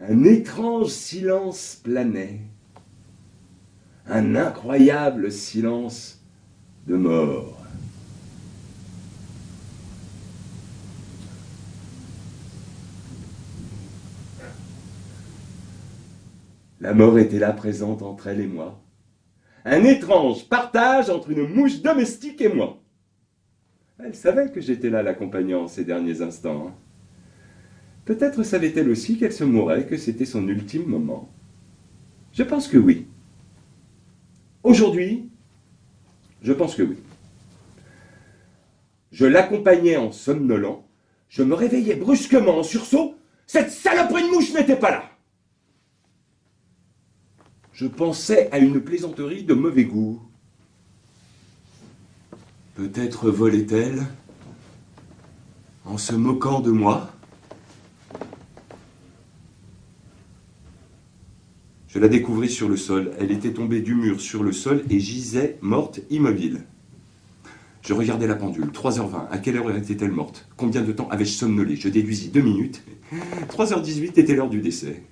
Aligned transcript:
Un 0.00 0.24
étrange 0.24 0.88
silence 0.88 1.80
planait, 1.82 2.40
un 4.06 4.36
incroyable 4.36 5.32
silence 5.32 6.20
de 6.86 6.96
mort. 6.96 7.56
La 16.80 16.92
mort 16.92 17.18
était 17.18 17.38
là 17.38 17.52
présente 17.52 18.02
entre 18.02 18.26
elle 18.26 18.40
et 18.40 18.46
moi. 18.46 18.78
Un 19.64 19.82
étrange 19.82 20.46
partage 20.48 21.08
entre 21.08 21.30
une 21.30 21.48
mouche 21.48 21.80
domestique 21.80 22.40
et 22.42 22.52
moi. 22.52 22.80
Elle 23.98 24.14
savait 24.14 24.52
que 24.52 24.60
j'étais 24.60 24.90
là 24.90 25.02
l'accompagnant 25.02 25.66
ces 25.68 25.84
derniers 25.84 26.20
instants. 26.20 26.72
Peut-être 28.06 28.44
savait-elle 28.44 28.88
aussi 28.88 29.18
qu'elle 29.18 29.32
se 29.32 29.42
mourrait, 29.42 29.84
que 29.84 29.96
c'était 29.96 30.24
son 30.24 30.46
ultime 30.46 30.86
moment. 30.86 31.28
Je 32.32 32.44
pense 32.44 32.68
que 32.68 32.78
oui. 32.78 33.08
Aujourd'hui, 34.62 35.28
je 36.40 36.52
pense 36.52 36.76
que 36.76 36.84
oui. 36.84 36.96
Je 39.10 39.26
l'accompagnais 39.26 39.96
en 39.96 40.12
somnolant. 40.12 40.86
Je 41.28 41.42
me 41.42 41.54
réveillais 41.54 41.96
brusquement 41.96 42.58
en 42.58 42.62
sursaut. 42.62 43.16
Cette 43.48 43.70
saloperie 43.70 44.22
de 44.22 44.28
mouche 44.28 44.54
n'était 44.54 44.76
pas 44.76 44.92
là. 44.92 45.10
Je 47.72 47.86
pensais 47.86 48.48
à 48.52 48.58
une 48.58 48.80
plaisanterie 48.80 49.42
de 49.42 49.54
mauvais 49.54 49.84
goût. 49.84 50.22
Peut-être 52.76 53.30
volait-elle 53.30 54.06
en 55.84 55.98
se 55.98 56.14
moquant 56.14 56.60
de 56.60 56.70
moi. 56.70 57.15
Je 61.96 62.00
la 62.02 62.08
découvris 62.08 62.50
sur 62.50 62.68
le 62.68 62.76
sol. 62.76 63.12
Elle 63.18 63.32
était 63.32 63.54
tombée 63.54 63.80
du 63.80 63.94
mur 63.94 64.20
sur 64.20 64.42
le 64.42 64.52
sol 64.52 64.84
et 64.90 65.00
gisait 65.00 65.56
morte 65.62 66.00
immobile. 66.10 66.64
Je 67.80 67.94
regardais 67.94 68.26
la 68.26 68.34
pendule. 68.34 68.66
3h20. 68.66 69.28
À 69.30 69.38
quelle 69.38 69.56
heure 69.56 69.74
était-elle 69.74 70.12
morte? 70.12 70.46
Combien 70.58 70.82
de 70.82 70.92
temps 70.92 71.08
avais-je 71.08 71.30
somnolé? 71.30 71.74
Je 71.74 71.88
déduisis 71.88 72.28
deux 72.28 72.42
minutes. 72.42 72.82
3h18 73.48 74.20
était 74.20 74.34
l'heure 74.34 74.50
du 74.50 74.60
décès. 74.60 75.04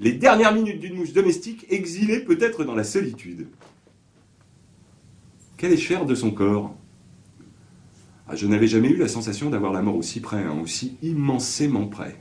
Les 0.00 0.10
dernières 0.10 0.52
minutes 0.52 0.80
d'une 0.80 0.96
mouche 0.96 1.12
domestique 1.12 1.64
exilée 1.70 2.18
peut-être 2.18 2.64
dans 2.64 2.74
la 2.74 2.82
solitude. 2.82 3.46
Quelle 5.58 5.74
est 5.74 5.76
chère 5.76 6.06
de 6.06 6.16
son 6.16 6.32
corps? 6.32 6.74
Ah, 8.26 8.34
Je 8.34 8.48
n'avais 8.48 8.66
jamais 8.66 8.88
eu 8.88 8.96
la 8.96 9.06
sensation 9.06 9.48
d'avoir 9.48 9.72
la 9.72 9.82
mort 9.82 9.94
aussi 9.94 10.18
près, 10.18 10.42
hein, 10.42 10.58
aussi 10.60 10.96
immensément 11.02 11.86
près. 11.86 12.16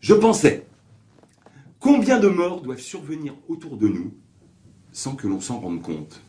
Je 0.00 0.14
pensais, 0.14 0.65
combien 1.86 2.18
de 2.18 2.26
morts 2.26 2.62
doivent 2.62 2.80
survenir 2.80 3.36
autour 3.46 3.76
de 3.76 3.86
nous 3.86 4.12
sans 4.90 5.14
que 5.14 5.28
l'on 5.28 5.40
s'en 5.40 5.60
rende 5.60 5.82
compte? 5.82 6.20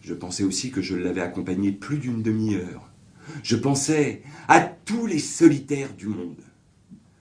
Je 0.00 0.14
pensais 0.14 0.42
aussi 0.42 0.70
que 0.70 0.80
je 0.80 0.96
l'avais 0.96 1.20
accompagné 1.20 1.70
plus 1.70 1.98
d'une 1.98 2.22
demi-heure. 2.22 2.90
Je 3.42 3.56
pensais 3.56 4.22
à 4.48 4.60
tous 4.60 5.04
les 5.04 5.18
solitaires 5.18 5.92
du 5.92 6.06
monde. 6.06 6.40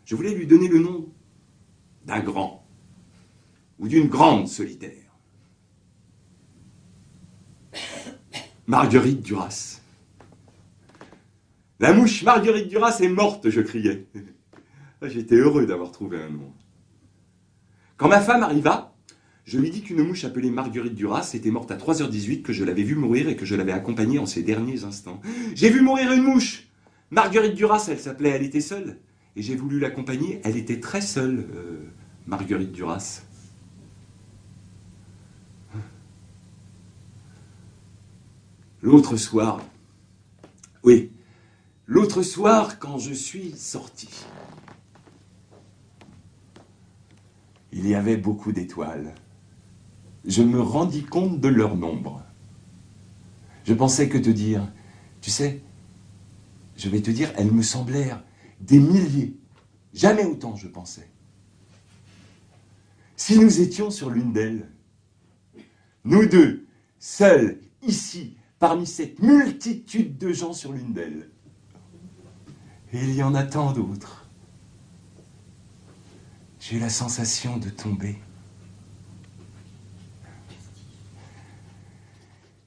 Je 0.06 0.16
voulais 0.16 0.34
lui 0.34 0.48
donner 0.48 0.70
le 0.70 0.80
nom 0.80 1.10
d'un 2.06 2.22
grand 2.22 2.66
ou 3.78 3.90
d'une 3.90 4.08
grande 4.08 4.48
solitaire. 4.48 5.12
Marguerite 8.68 9.22
Duras. 9.22 9.82
La 11.82 11.92
mouche 11.92 12.24
Marguerite 12.24 12.70
Duras 12.70 13.00
est 13.02 13.10
morte, 13.10 13.50
je 13.50 13.60
criais. 13.60 14.08
J'étais 15.04 15.36
heureux 15.36 15.66
d'avoir 15.66 15.92
trouvé 15.92 16.22
un 16.22 16.30
nom. 16.30 16.54
Quand 17.98 18.08
ma 18.08 18.20
femme 18.20 18.44
arriva, 18.44 18.96
je 19.46 19.58
lui 19.58 19.72
dis 19.72 19.82
qu'une 19.82 20.04
mouche 20.04 20.26
appelée 20.26 20.52
Marguerite 20.52 20.94
Duras 20.94 21.32
était 21.34 21.50
morte 21.50 21.72
à 21.72 21.78
3h18, 21.78 22.44
que 22.44 22.54
je 22.54 22.64
l'avais 22.64 22.84
vue 22.84 22.96
mourir 22.96 23.28
et 23.28 23.36
que 23.36 23.46
je 23.46 23.56
l'avais 23.56 23.72
accompagnée 23.72 24.20
en 24.20 24.26
ses 24.26 24.44
derniers 24.44 24.84
instants. 24.84 25.20
J'ai 25.56 25.70
vu 25.70 25.82
mourir 25.82 26.12
une 26.12 26.24
mouche 26.24 26.68
Marguerite 27.10 27.56
Duras, 27.56 27.88
elle 27.90 28.00
s'appelait, 28.00 28.30
elle 28.30 28.44
était 28.44 28.62
seule. 28.62 28.98
Et 29.36 29.42
j'ai 29.42 29.56
voulu 29.56 29.80
l'accompagner, 29.80 30.40
elle 30.44 30.56
était 30.56 30.80
très 30.80 31.02
seule, 31.02 31.46
euh, 31.54 31.80
Marguerite 32.28 32.72
Duras. 32.72 33.24
L'autre 38.82 39.16
soir, 39.16 39.62
oui, 40.84 41.12
l'autre 41.86 42.24
soir 42.24 42.80
quand 42.80 42.98
je 42.98 43.14
suis 43.14 43.52
sorti, 43.56 44.10
il 47.72 47.88
y 47.88 47.96
avait 47.96 48.18
beaucoup 48.18 48.52
d'étoiles. 48.52 49.14
Je 50.26 50.44
me 50.44 50.60
rendis 50.60 51.04
compte 51.04 51.40
de 51.40 51.48
leur 51.48 51.76
nombre. 51.76 52.24
Je 53.64 53.74
pensais 53.74 54.10
que 54.10 54.18
te 54.18 54.30
dire, 54.30 54.72
tu 55.22 55.32
sais, 55.32 55.62
je 56.78 56.90
vais 56.90 57.02
te 57.02 57.12
dire, 57.12 57.32
elles 57.38 57.52
me 57.52 57.64
semblèrent 57.64 58.24
des 58.60 58.80
milliers. 58.80 59.36
Jamais 59.94 60.26
autant, 60.26 60.56
je 60.56 60.68
pensais. 60.68 61.10
Si 63.16 63.38
nous 63.40 63.62
étions 63.62 63.92
sur 63.92 64.10
l'une 64.10 64.34
d'elles, 64.34 64.68
nous 66.06 66.26
deux, 66.26 66.66
seuls, 67.00 67.60
ici, 67.84 68.36
parmi 68.58 68.88
cette 68.88 69.22
multitude 69.22 70.18
de 70.18 70.32
gens 70.34 70.54
sur 70.54 70.74
l'une 70.74 70.94
d'elles. 70.94 71.30
Et 72.94 73.04
il 73.04 73.16
y 73.16 73.24
en 73.24 73.36
a 73.36 73.44
tant 73.44 73.74
d'autres. 73.74 74.21
J'ai 76.62 76.78
la 76.78 76.90
sensation 76.90 77.58
de 77.58 77.70
tomber. 77.70 78.18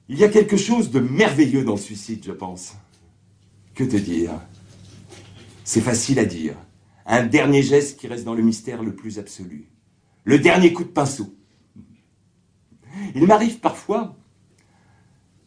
Il 0.09 0.19
y 0.19 0.25
a 0.25 0.29
quelque 0.29 0.57
chose 0.57 0.91
de 0.91 0.99
merveilleux 0.99 1.63
dans 1.63 1.75
le 1.75 1.79
suicide, 1.79 2.21
je 2.25 2.33
pense. 2.33 2.75
Que 3.73 3.85
te 3.85 3.95
dire? 3.95 4.33
C'est 5.63 5.79
facile 5.79 6.19
à 6.19 6.25
dire. 6.25 6.57
Un 7.05 7.25
dernier 7.25 7.63
geste 7.63 7.97
qui 7.97 8.07
reste 8.07 8.25
dans 8.25 8.33
le 8.33 8.43
mystère 8.43 8.83
le 8.83 8.93
plus 8.93 9.17
absolu. 9.17 9.69
Le 10.25 10.39
dernier 10.39 10.73
coup 10.73 10.83
de 10.83 10.89
pinceau. 10.89 11.33
Il 13.15 13.25
m'arrive 13.25 13.59
parfois 13.59 14.17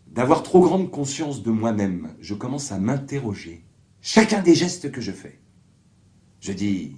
d'avoir 0.07 0.43
trop 0.43 0.63
grande 0.63 0.91
conscience 0.91 1.43
de 1.43 1.51
moi-même, 1.51 2.17
je 2.19 2.33
commence 2.33 2.73
à 2.73 2.79
m'interroger. 2.79 3.63
Chacun 4.01 4.41
des 4.41 4.55
gestes 4.55 4.91
que 4.91 5.03
je 5.03 5.13
fais. 5.13 5.39
Je 6.41 6.53
dis, 6.53 6.97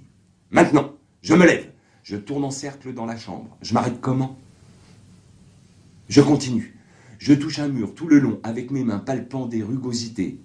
maintenant, 0.49 0.95
je 1.21 1.33
me 1.33 1.45
lève, 1.45 1.71
je 2.03 2.15
tourne 2.15 2.43
en 2.43 2.51
cercle 2.51 2.93
dans 2.93 3.05
la 3.05 3.17
chambre. 3.17 3.57
Je 3.61 3.73
m'arrête 3.73 4.01
comment? 4.01 4.37
Je 6.09 6.21
continue. 6.21 6.77
Je 7.19 7.33
touche 7.33 7.59
un 7.59 7.67
mur 7.67 7.93
tout 7.93 8.07
le 8.07 8.19
long 8.19 8.39
avec 8.43 8.71
mes 8.71 8.83
mains 8.83 8.99
palpant 8.99 9.45
des 9.45 9.61
rugosités. 9.61 10.39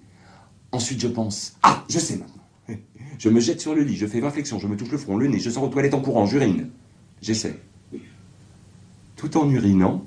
Ensuite, 0.71 1.01
je 1.01 1.07
pense, 1.07 1.57
ah, 1.63 1.83
je 1.89 1.97
sais 1.99 2.17
maintenant. 2.17 2.43
Je 3.17 3.29
me 3.29 3.39
jette 3.39 3.59
sur 3.59 3.73
le 3.73 3.81
lit, 3.81 3.95
je 3.95 4.05
fais 4.05 4.19
20 4.19 4.29
flexions, 4.29 4.59
je 4.59 4.67
me 4.67 4.77
touche 4.77 4.91
le 4.91 4.97
front, 4.99 5.17
le 5.17 5.25
nez, 5.25 5.39
je 5.39 5.49
sors 5.49 5.63
aux 5.63 5.69
toilettes 5.69 5.95
en 5.95 6.01
courant, 6.01 6.27
j'urine. 6.27 6.69
J'essaie. 7.19 7.59
Tout 9.15 9.35
en 9.37 9.49
urinant, 9.49 10.05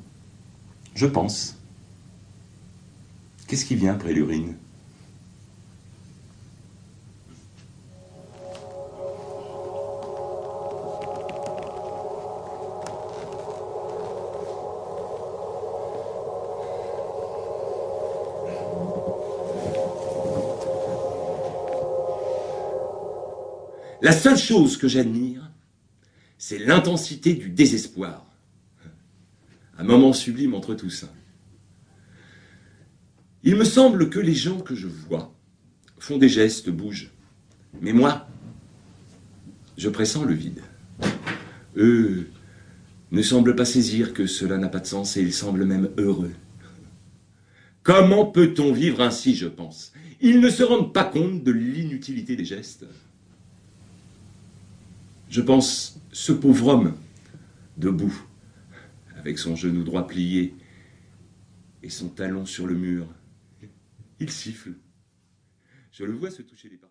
je 0.95 1.07
pense. 1.07 1.59
Qu'est-ce 3.49 3.65
qui 3.65 3.75
vient 3.75 3.95
après 3.95 4.13
l'urine? 4.13 4.55
La 24.03 24.13
seule 24.13 24.39
chose 24.39 24.77
que 24.77 24.89
j'admire, 24.89 25.51
c'est 26.39 26.59
l'intensité 26.59 27.35
du 27.35 27.51
désespoir. 27.51 28.27
Un 29.77 29.85
moment 29.85 30.13
sublime 30.13 30.55
entre 30.55 30.75
tous. 30.75 31.05
Il 33.43 33.57
me 33.57 33.65
semble 33.65 34.11
que 34.11 34.19
les 34.19 34.35
gens 34.35 34.61
que 34.61 34.75
je 34.75 34.87
vois 34.87 35.35
font 35.99 36.19
des 36.19 36.29
gestes, 36.29 36.71
bougent. 36.71 37.11
Mais 37.81 37.93
moi, 37.93 38.27
je 39.77 39.89
pressens 39.89 40.25
le 40.25 40.35
vide. 40.35 40.61
Eux 41.77 42.29
ne 43.11 43.23
semblent 43.23 43.57
pas 43.57 43.65
saisir 43.65 44.15
que 44.15 44.27
cela 44.27 44.57
n'a 44.57 44.69
pas 44.69 44.81
de 44.81 44.87
sens 44.87 45.17
et 45.17 45.23
ils 45.23 45.33
semblent 45.33 45.67
même 45.67 45.91
heureux. 45.99 46.33
Comment 47.83 48.27
peut-on 48.27 48.73
vivre 48.73 49.01
ainsi, 49.01 49.35
je 49.35 49.47
pense? 49.47 49.93
Ils 50.21 50.41
ne 50.41 50.51
se 50.51 50.63
rendent 50.63 50.93
pas 50.93 51.05
compte 51.05 51.43
de 51.43 51.53
l'inutilité 51.53 52.37
des 52.37 52.45
gestes. 52.45 52.87
Je 55.31 55.41
pense 55.41 56.01
ce 56.11 56.33
pauvre 56.33 56.67
homme, 56.67 56.97
debout, 57.77 58.21
avec 59.17 59.39
son 59.39 59.55
genou 59.55 59.85
droit 59.85 60.09
plié 60.09 60.57
et 61.85 61.89
son 61.89 62.09
talon 62.09 62.47
sur 62.47 62.67
le 62.67 62.75
mur, 62.75 63.07
il 64.19 64.31
siffle. 64.31 64.75
Je 65.93 66.03
le 66.03 66.15
vois 66.15 66.33
se 66.33 66.43
toucher 66.43 66.69
les 66.69 66.77
parties. 66.77 66.89